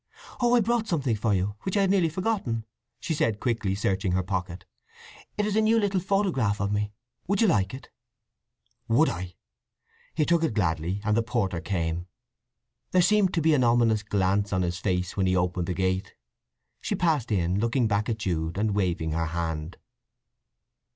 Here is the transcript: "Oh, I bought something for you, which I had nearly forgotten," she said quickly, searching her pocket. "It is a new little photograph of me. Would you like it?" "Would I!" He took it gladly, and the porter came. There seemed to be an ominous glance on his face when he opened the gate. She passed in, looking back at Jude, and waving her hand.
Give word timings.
"Oh, 0.39 0.55
I 0.55 0.61
bought 0.61 0.87
something 0.87 1.15
for 1.15 1.31
you, 1.35 1.53
which 1.61 1.77
I 1.77 1.81
had 1.81 1.91
nearly 1.91 2.09
forgotten," 2.09 2.65
she 2.99 3.13
said 3.13 3.39
quickly, 3.39 3.75
searching 3.75 4.13
her 4.13 4.23
pocket. 4.23 4.65
"It 5.37 5.45
is 5.45 5.55
a 5.55 5.61
new 5.61 5.77
little 5.79 5.99
photograph 5.99 6.59
of 6.59 6.71
me. 6.71 6.91
Would 7.27 7.39
you 7.39 7.47
like 7.47 7.71
it?" 7.71 7.91
"Would 8.87 9.09
I!" 9.09 9.35
He 10.15 10.25
took 10.25 10.43
it 10.43 10.55
gladly, 10.55 11.01
and 11.03 11.15
the 11.15 11.21
porter 11.21 11.61
came. 11.61 12.07
There 12.89 13.01
seemed 13.03 13.31
to 13.35 13.41
be 13.41 13.53
an 13.53 13.63
ominous 13.63 14.01
glance 14.01 14.51
on 14.51 14.63
his 14.63 14.79
face 14.79 15.15
when 15.15 15.27
he 15.27 15.35
opened 15.35 15.67
the 15.67 15.75
gate. 15.75 16.15
She 16.81 16.95
passed 16.95 17.31
in, 17.31 17.59
looking 17.59 17.87
back 17.87 18.09
at 18.09 18.17
Jude, 18.17 18.57
and 18.57 18.71
waving 18.73 19.11
her 19.11 19.27
hand. 19.27 19.77